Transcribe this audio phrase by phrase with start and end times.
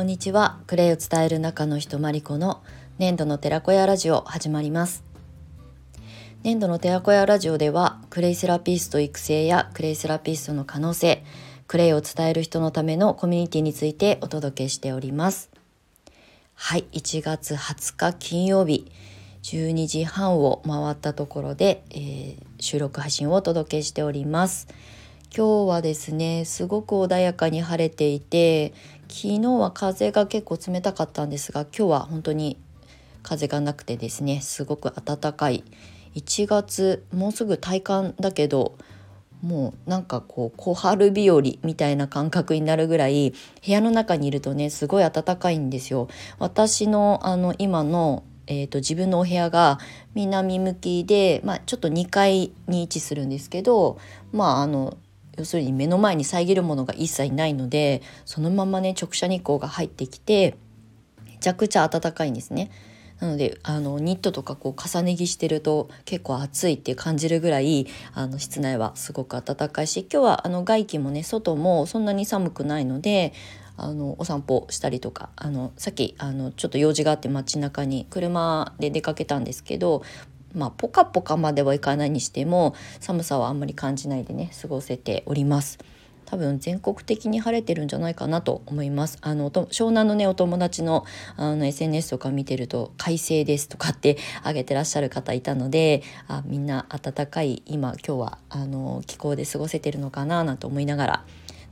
[0.00, 0.60] こんにちは。
[0.66, 2.62] クレイを伝える中の人マリコの
[2.98, 5.04] 粘土の寺子屋ラジオ始まります。
[6.42, 11.22] 粘土の寺子屋ラジオではクレイセラピスト育成やクレイセラピストの可能性
[11.66, 15.50] クレイを伝える人のためのコミュニティについてお届けしております。
[16.54, 18.90] はい1月20日金曜日
[19.42, 24.66] 12時半を回ったところで、えー、収録配信をお届けしております。
[25.32, 28.74] 今日はですねすごく穏やかに晴れていて
[29.08, 32.58] 昨日は風が結構冷たかったんですが今日は本当に
[33.22, 35.62] 風がなくてですねすごく暖かい
[36.16, 38.76] 1月もうすぐ体感だけど
[39.40, 43.36] もうなんかこう小春日和みたいな感覚になるぐらい部
[43.70, 46.08] 屋の中にいるとねすごい暖かいんですよ。
[46.40, 49.78] 私のあの今のえーと、自分のお部屋が
[50.12, 53.98] 南向きで、まあ、ちょっと2階に位置するんですけど
[54.32, 54.98] まああの
[55.40, 60.56] 要するに目の前に遮るものが一切ないのでそのままね直射日光が入ってきて
[61.24, 62.70] めちゃくちゃ暖かいんですね。
[63.20, 73.34] なのであのニットとかこう重ね着してると結構暑いって感じるぐらいあの室内はすごく暖かいし今日はあの外気もね外もそんなに寒くないので
[73.76, 80.02] あのお散歩したりとかあのさっきあのちょっと用事があって街中に車で出かけたんですけど
[80.54, 85.78] まあポカポカまではいかないにしても寒さはあんまり感じないでね過ごせております。
[86.30, 89.18] 多分全国的に晴れてるんじゃないかなと思います。
[89.20, 91.04] あの湘南のねお友達の
[91.36, 101.24] あの SNS とか見てると快晴ですとかって あげてらっしゃる方いたので、あみんな暖かい今今日はあの気候で過ごせてるのかななんて思いながら、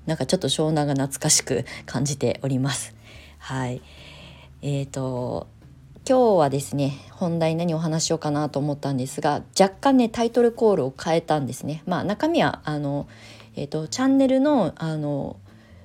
[0.06, 2.96] なんかちょっと湘南が懐かしく感じております。
[3.38, 3.80] はい。
[4.62, 5.46] えーと
[6.08, 11.82] 今日はですね本題何お話しようかなと思ったんですが若干ねタイトルコールを変えたんですね。
[11.84, 13.06] まあ中身はあの、
[13.56, 15.36] えーと、チャンネルのあの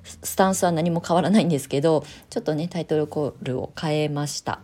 [0.02, 4.60] スタンスは何も変わらないんですけどちょっとねタイトルコールを変えました。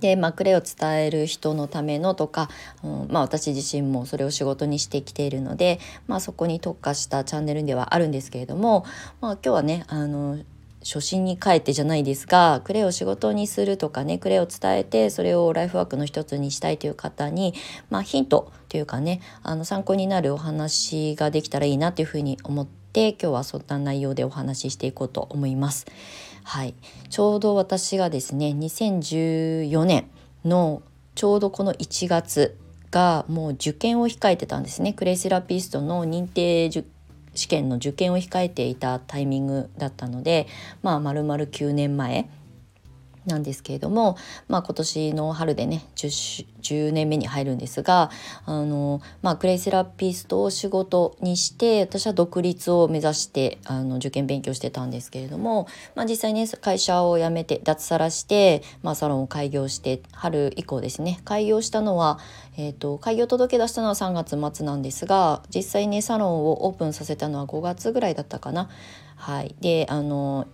[0.00, 2.50] で、まあ、クレを伝える人のためのとか、
[2.82, 5.78] うんまあ、私自身もそれを仕事にしてきているので、
[6.08, 8.84] まあ、そこに特化したチャンネルではあるんですけれども、
[9.20, 10.40] まあ、今日はねあの
[10.84, 17.54] 初心に帰ってじゃないですがクレを仕事にするとかねクレを伝えてそれをライフワークの一つにしたいという方に、
[17.90, 25.86] まあ、ヒントというかねあの参考になるお話ができたらいいなというふうに思って今日はそんな内容でお話ししていこうと思います。
[26.44, 26.74] はい、
[27.08, 30.10] ちょうど私がですね2014年
[30.44, 30.82] の
[31.14, 32.58] ちょうどこの1月
[32.90, 36.68] がもう受験を控えてたんですねクレイセラピストの認定
[37.34, 40.46] 試験の受験を控えていたタイミングだったので
[40.82, 42.28] まあ丸々9年前
[43.26, 44.16] なんですけれども、
[44.48, 48.10] まあ、今年の春でね 10, 10年目に入るんですが
[48.46, 62.18] あの、まあ、クレイセラピストを仕事にして私は独立を目指してあの受験勉強してたんですけれども、まあ、実際ね会社を辞めて脱サラして、まあ、サロンを開業して春以降ですね開業したのは、
[62.56, 68.68] えーと、開業届出したのは3月末なんですが実際ねサロンをオープンさせたのは5月ぐらいだったかな。
[69.16, 70.48] はい、であの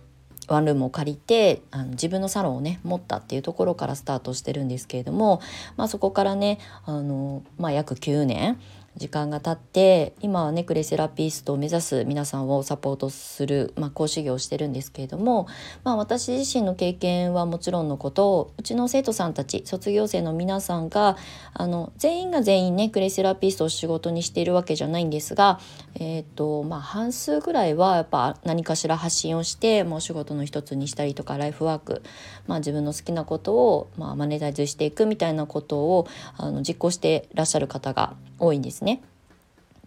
[0.53, 5.41] ワンルームを借りてあの自分のサロンをね持ったっていうところからスタートしてるんですけれども、
[5.77, 8.59] まあ、そこからねあの、まあ、約9年
[8.99, 15.47] 時間が経って今はねクレセラピストを目指す皆さんをサポートする、まあ、講師業をしてるんですけれども、
[15.85, 21.15] まあ、私自身の経験はもちろんのことうちの生徒さんたち卒業生の皆さんが
[21.53, 25.61] あの全員が全員ねクレセラピストを仕事にしているわけじゃないんですが、
[25.95, 32.03] えーとまあ、半数ぐらいはやっぱ何かしら発信をしてもう仕事の一つにしたりとかライフワーク、
[32.47, 39.01] まあ、自分の好きなことを、まあ、マネタイズしていくみたいなことをあの実行してらっしゃる方が多いんですね。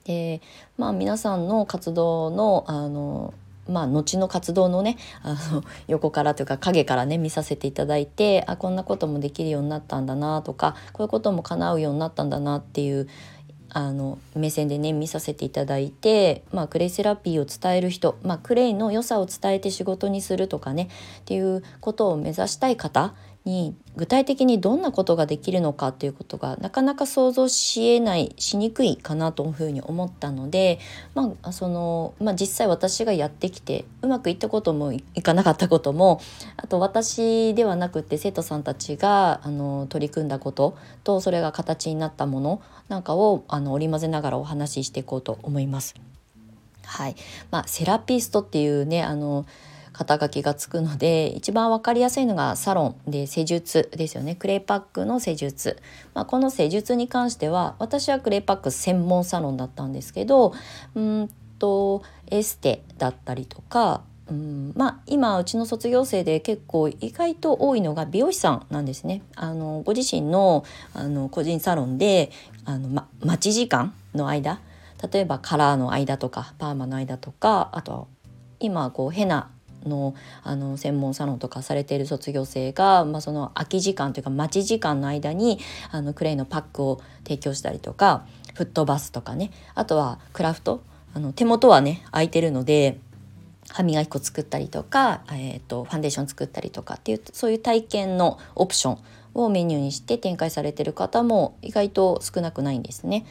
[0.04, 0.40] で
[0.78, 3.34] まあ皆さんの活動のあの
[3.68, 13.08] まあ後の活動のねあの 横からというか影からね見させていただいてあこんなこともできるようになったんだなとかこういうことも叶うようになったんだなっていう
[13.74, 20.88] あの目線でね見させていただいて、まあ、クレイセラピーを伝える人、まあ、クレイの良さを伝えて仕事にするとかね
[21.20, 30.78] っていうことを目指したい方に具体的にどんなことができるのかっていうことがなかなか想像しえないしにくいかなというふうに思ったので、
[31.14, 36.20] まあそのまあ、実際私がやってきてうまくいったこともいかなかったことも
[36.56, 45.94] あと私ではなくて生徒さんたちがあの取り組んだこととそれが形になったものなんかをあの織り交ぜながらお話ししていこうと思います。
[46.84, 47.16] はい
[47.50, 49.46] まあ、セラピストっていうねあの
[49.92, 55.78] 肩書きがつくので一番分かりやすいのがサロンで施術ですよねクレイパックの施術、
[56.14, 60.54] まあ、この施術に関しては私はクレイパック専門サロンだったんですけど
[60.94, 69.20] うんとエステだったりとかうんまあ、今うちの卒業生で結構意外と多いのが美容師さんなんですね。
[69.34, 70.64] あのご自身の
[70.94, 72.30] あの個人サロンで
[72.64, 74.60] あの、ま、待ち時間の間
[75.12, 78.08] 例えばカラーの間とかパーマの間とかあと
[78.60, 79.50] 今こうヘナ
[79.86, 85.58] のあの専門サロンとかされている卒業生が、まあ、その空き時間というか待ち時間の間に
[85.90, 90.82] あのクレイのパックを提供したりとかフットバスとかねあとはクラフト
[91.14, 92.98] あの手元はね空いてるので
[93.68, 98.98] 歯磨き粉作ったりとか、えーと、ファンデーション作ったりとかっていうそういう体験のオプション
[99.34, 103.24] をメニューにして展開されてる方も意外と少なくないんですね。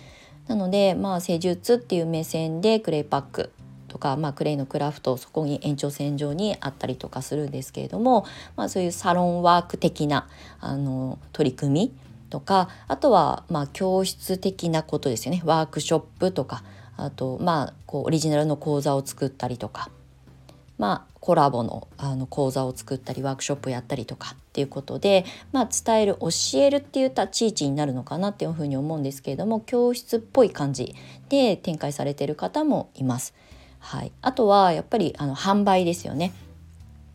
[0.47, 3.51] なのでまあ施術っていう目線でクレイパック
[3.92, 10.30] とか、まあ、クレイのクラフトそこに延長線上にあったりとかするんですけれども、まあ、そういうサロンワーク的な
[10.62, 11.94] あの取り組み
[12.30, 16.64] とかあとはまあ教室的なことですよねワークショップとか
[16.96, 19.90] あとまあこうオリジナルの講座を作ったりとか
[20.78, 26.30] まあコラボのあの講座を作ったりワークショップやったりとかっていうことで、まあ、伝える教
[26.60, 30.96] えるっていう立ち位置になるのかなっていうふうに思うんですけれども教室っぽい感じ
[31.30, 33.36] で展開されてる方もいます。
[33.81, 36.33] はい、あとはやっぱりあの販売ですよね。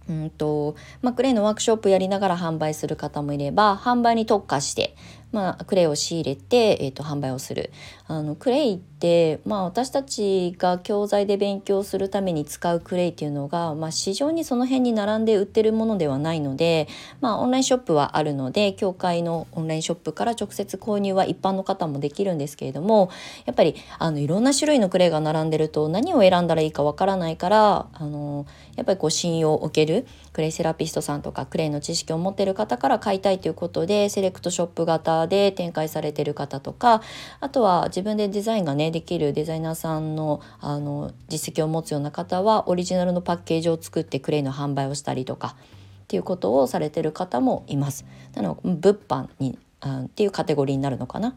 [0.09, 4.95] うんとまあ、クレイのワークショップやりながら販売する方もいれば販売に特化して
[5.33, 7.71] まあ、クレイを仕入れて、えーと、販売をする。
[8.09, 16.87] あのクレイって、まあ、私たちが教材で勉強するために使うクレイっていうのが、まあ、市場にその辺に並んで売ってるものではないので、
[17.21, 23.11] まあ、オンラインショップはあるので教会のオンラインショップから直接購入は一般の方もできるんですけれども
[23.45, 28.47] やっぱりあのいろんな種類のクレイが並んでると何を選んだらいいかわからないからあの
[28.77, 37.03] やっぱりこう信用を受けるクレイセラピストさんとかクレイの知識を持ってる方から買いたいということでセレクトショップ型で展開されてる方とか
[37.41, 45.57] あとは自分でデザインがねできるデザイナーさんのあの実績を持つような方はオリジナルのパッケージを作ってクレイの販売をしたりとか
[46.05, 48.05] っていうことをされてる方もいます。
[48.35, 51.31] なの物販にあっていうカテゴリーになるのかな。
[51.31, 51.35] っ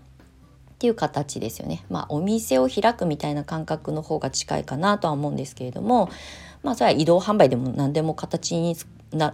[0.79, 1.83] ていう形ですよね。
[1.89, 6.09] まあお店を開くみたいな感覚の方が近いかなとは思うんですけれども
[6.63, 8.75] まあそれは移動販売でも何でも形に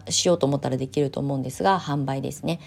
[0.09, 2.59] しようと思ったらできると思うんですが販売ですね。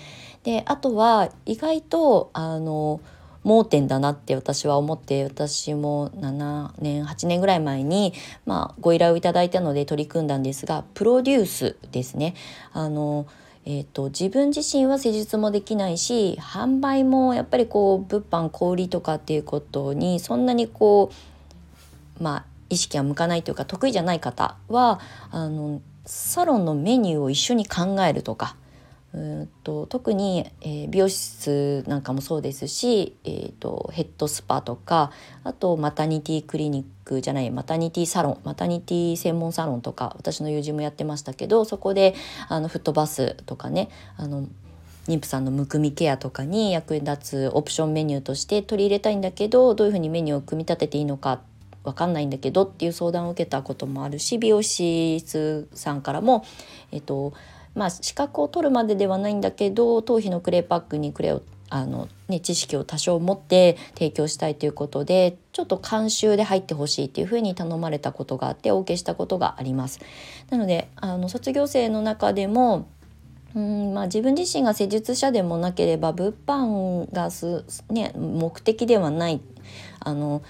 [0.43, 3.01] であとは意外とあの
[3.45, 8.13] 盲点だなって私は思って私も7年8年ぐらい前に、
[8.45, 12.35] まあ、ご依頼をいただいたので取り組んだんですがプロデュースですね。
[12.73, 13.27] あの
[13.71, 21.13] えーと、自分自身は施術もできないし販売もやっぱりこう物販小売とかっていうことにそんなにこ
[22.19, 25.01] うまあ意識が向かないというか得意じゃない方は
[25.31, 28.57] あのサロンのメニューを一緒に考えるとか
[29.15, 35.13] うんと特に、えー、美容室なんかもそうですし、えーと、ヘッドスパとか
[35.45, 42.15] あとマタニティクリニックじゃないマタニティサロンマタニティ専門サロンとか私の友人もやってましたけどそこで
[42.49, 43.89] あのフットバスとかね
[44.19, 44.47] あの
[45.07, 51.41] 妊婦さんのむくみケアとかに役立つオプションメニューとして取り入れたいんだけどどういうふうにメニューを組み立てていいのか
[51.89, 55.25] 分かんないんだけどっていう相談を受けたこともあるし美容師
[55.73, 56.45] さんからも、
[56.93, 57.33] えっと
[57.75, 70.01] まあ、資格を取るまでではないんだけど頭皮のクレーパックにクレをあの、ね、知識を多少持って提供したいということでちょっと監修で入ってほしいっていうふうに頼まれたことがあってお受けしたことがあります。
[70.51, 72.89] なのであの卒業生の中でも
[73.55, 79.41] うんまあ、自分自身が施術者でもなければ物販がす、ね、目的ではない
[80.01, 80.43] あの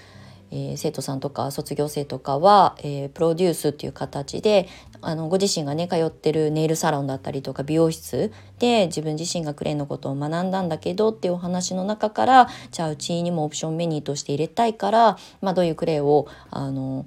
[0.51, 4.67] えー、生徒さんとか卒業生とかは、えー、プロデュースっていう形で
[5.01, 17.05] あのご自身がね通ってるネイルサロンだったりとか美容室で自分自身がクレーンのことを学んだんだけどっていうお話の中からじゃあうちにもオプションメニューとして入れたいから、まあ、どういうクレーをあの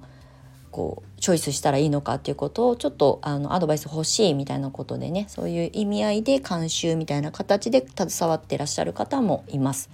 [0.71, 9.91] こうチョイスしたらいいのかっていうことをちょっとあのアドバイス欲しいみたいなことでねそういう意味合いで監修みたいな形で携わってらっしゃる方もいます。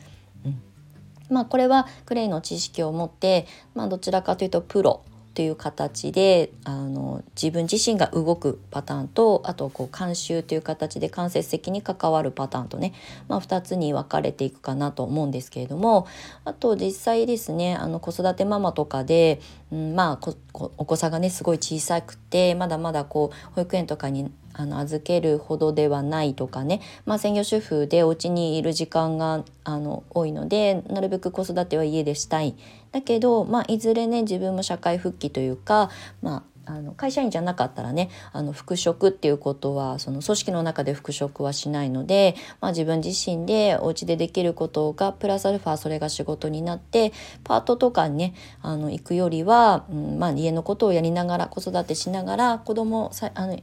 [1.29, 5.03] まあ、これはクレイの知識を持って、まあ、どちらかというとプロ
[5.39, 12.93] という形であの自分自身が動くパターンとあとこう監修という形で間接的に関わるパターンとね、
[13.29, 16.09] まあ、2つに分かれていくかなと思うんですけれども
[16.45, 32.57] あと実際ですねあの子育てママとかで、うん、まあお子さんがねすごい小さくてまだまだこう保育園とかにあの預けるほどではないとかね、まあ、専業主婦でお家にいる時間があの多いのでなるべく子育ては家でしたい。
[32.91, 35.91] だけど、まあ、いずれね自分も社会復帰というか、
[36.23, 47.13] まああの会社員じゃなかったらねあの復職っていうことはその組織の中で復職はしないので、まあ、自分自身でお家でできることがプラスアルファそれが仕事になって
[47.45, 53.59] パートとかにねあの行くよりは、うんまあ、家のことをやりながら子育てしながら子供さあの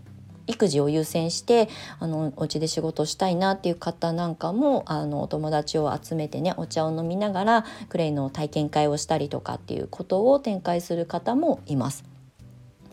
[0.48, 1.70] 育児を優先して
[2.00, 12.15] あのお家で仕事したいなっていう方なんかもあのお友達を集めてねお茶を飲みながらクレイの体験会をしたりとかっていうことを展開する方もいます。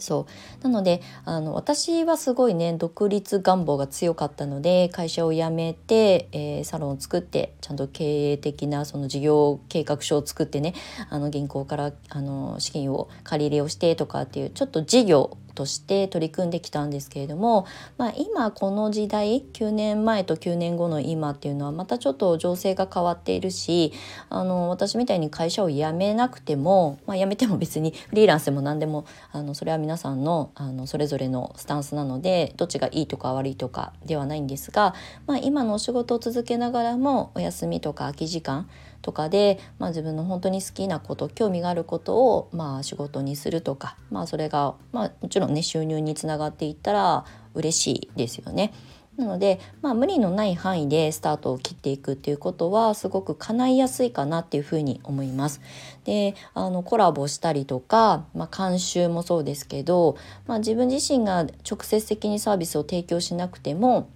[0.02, 0.26] そ
[0.60, 0.64] う。
[0.64, 10.74] なのであの私はすごいね独立願望が強かったので会社を辞めて、えー、サロンを作ってちゃんと経営的なその事業計画書を作ってね
[11.08, 17.66] あの銀行からあの資金を借り入れをしてとかっていうちょっと事業として取り組んできたんですけれども、
[17.98, 23.92] まあ、今この時代9年前と9年後の今っていうのはまたちょっと情勢が変わっているし
[24.28, 34.94] あの私みたいに会社を辞めなくても、まあ、辞めても別にフリーランスでも何でもあのそれは皆さんのあのそれぞれのスタンスなのでどっちがいいとか悪いとかではないんですが、
[35.26, 38.68] まあ、今のお仕事を続けながらもお休みとか空き時間
[39.02, 48.72] とかで、まあ、自分の本当に好きなこと興味があることを、まあ、仕事にするとか、まあ、それが、まあ、もちろんね収入につながっていったら嬉しいですよね。
[49.16, 55.60] なので、まあ、無理のない範囲でスタートを切っていくっていうことはすごく叶いやすいかなっていうふうに思います。
[56.04, 60.16] であのコラボしたりとか、まあ、監修もそうですけど、
[60.46, 64.08] まあ、自分自身が直接的にサービスを提供しなくても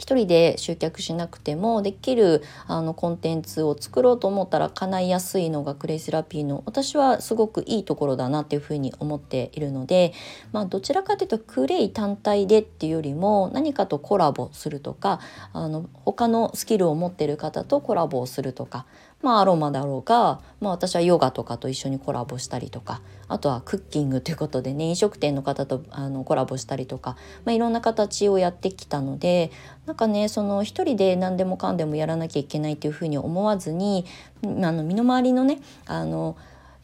[0.00, 10.14] 一人で集客しなくてもできるあのコンテンツを作ろうと思ったら叶いやすいのがクレイセラピーの私はすごくいいところだなっていうふうに思っているので、
[10.52, 15.20] まあ、どちらかというとクレイ単体でっていうよりも何かとコラボするとか
[15.52, 18.86] あの他のスキルを持ってる方とコラボをするとか
[19.22, 29.50] まあ、アロマだろうが、まあ、私はヨガとかと一緒にコラボしたりとかあとはクッキングということでね飲食店の方とあのコラボしたりとか、まあ、いろんな形をやってきたので
[29.86, 34.06] なんかねその一人で何でもかんでもやらなきゃいけないっていうふうに思わずに
[34.42, 36.36] あの身の回りのねあの、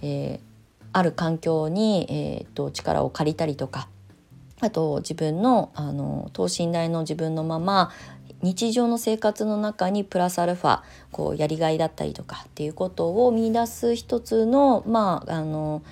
[0.03, 3.89] えー、ある環境に、えー、と力を借りたりとか
[4.61, 7.91] あと自分のあの等身大の自分のまま
[8.43, 15.83] 日常の生活の中にプラスアルファこうやりがいだったりとかっていうことを見出す一つのまああの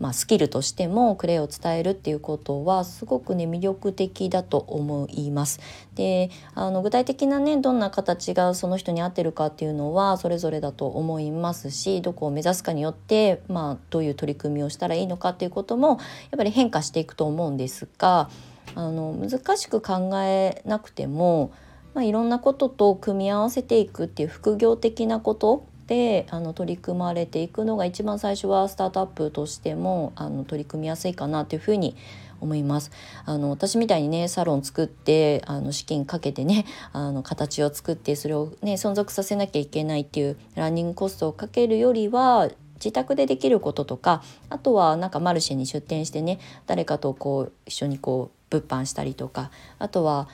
[0.00, 5.60] まあ、スキルとしてもクレイを伝えるっていうことはすごくね魅力的だと思います。
[5.94, 15.98] であの具体的なねどんな形がその人に合ってるかっていうのはそれぞれだと思いますしどこを目指すかによって、まあ、どういう取り組みをしたらいいのかっていうこともやっ
[16.36, 18.28] ぱり変化していくと思うんですが
[18.74, 21.52] あの難しく考えなくても
[21.94, 31.96] まあ、いろんなことと組み合わせていくっていう副業的なことであの取り組まれていくのが一番最初はスタートアップとしてもあの取り組みやすいかなというふうに
[32.40, 32.90] 思います。
[33.24, 50.28] あの私みたいにねサロン作ってあの資金かけてねあの形を作ってそれをね存続させなきゃいけないっていうランニングコストをかけるよりは自宅でできることとかあとはなんかマルシェに出店してね誰かとこう一緒にこう物販したりとかあとは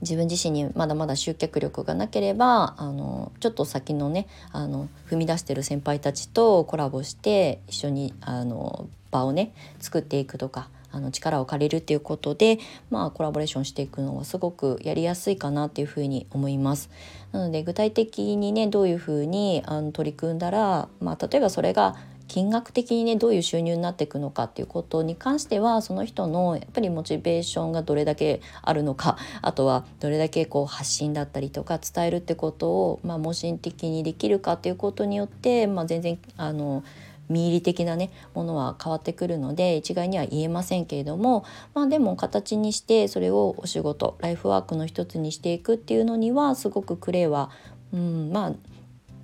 [0.00, 12.58] 自分自身にまだまだ集客力がなければあのちょっと先のねあの踏み出してる先輩たちとコラボして一緒にあの場をね作っていくとかあの力を借りるっていうことで、
[12.90, 16.90] まあ、コラボレーションしていくのはすごくやりやすいかなっていうふうに思います。
[17.32, 21.96] なので具体的にねどういうふうにあの取り組んだら、まあ、例えばそれが
[22.28, 36.84] 金額的にねどういう収入になっていくのかっていうことに関してはその人のやっぱりモチベーションがどれだけあるのか あとはどれだけこう発信だったりとか伝えるってことを、まあ、盲信的にできるかっていうことによって、まあ、全然あの
[37.28, 41.44] 見入り的なねものは変わってくるので一概には言えませんけれども
[41.74, 47.50] まあでも形にしてそれをお仕事ライフワークの一つにしていくっていうのにはすごくクレイは、
[47.92, 48.52] うん、まあ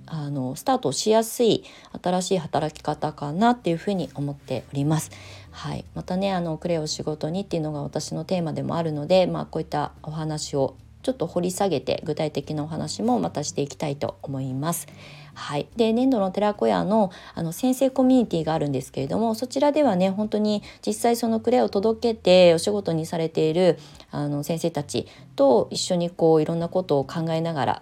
[0.07, 1.63] あのスタートしやすい
[2.01, 5.11] 新しい働き方かなっていうふうに思っております。
[5.51, 14.87] はい、またねあのクレイを仕事にっていうのが私のテーマでもあるので、まあ、こういったお話をちょっと掘り下げて具体的なお話もまたしていきたいと思います。
[15.35, 23.77] はい、で年度の寺子屋のあの先生コミュニティがあるんですけれどもそちらではね本当に実際そのクレを届けてお仕事にされている
[24.11, 27.81] あの先生たちと一緒にこういろんなことを考えながら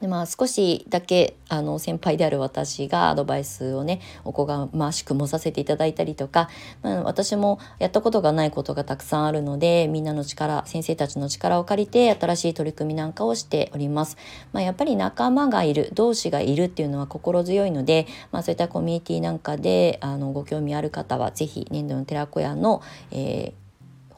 [0.00, 6.50] でまあ、少しだけあの先輩である私がアドバイスをねおこがましくもさせていただいたりとか、
[6.82, 14.18] まあ、私もやったことがないことがたくさんあるのでみんなの力先生たちの力を借りて新しい取り組みなんかをしております。
[14.52, 23.65] まあ、やっぱり仲間がいる同志がいるっていうのは心強いので、まあ、そういったコミュニティなんかであのご興味ある方は是非粘土の寺子屋の、えー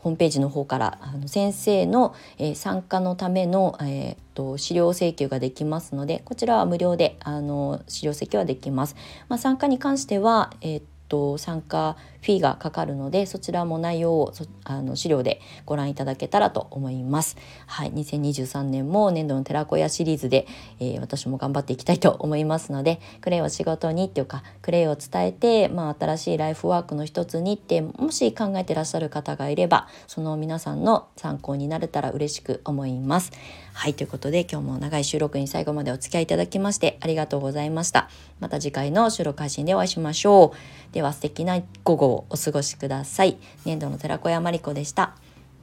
[0.09, 8.97] ホームページの方からあの先生の、えー、参加のための、えーと、資料請求ができますのでこちらは無料であの資料請求はできます。
[9.29, 14.33] まあ、参加に関しては、えーと参加フィーがかかるのでそちらも内容を
[14.65, 17.37] あの資料でご覧いただけたらと思います。
[17.67, 20.47] はい、2023年も年度の寺子屋シリーズで、
[20.81, 33.33] えー、私も頑張っていきたいと思いますのでクレイを仕事にっていうかクレイを伝えて、まあ、新しいライフワークの一つにってもし考えてらっしゃる方がいればその皆さんの参考になれたら嬉しく思います。
[33.73, 38.11] はいということで今日も長い収録に最後までお付き合いいただきましてありがとうございました。
[38.41, 40.93] また次回の収録配信でお会いしましょう。
[40.93, 43.39] では素敵な午後をお過ごしください。
[43.65, 45.17] 年度の寺子屋まりこでした。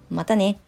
[0.09, 0.59] またね。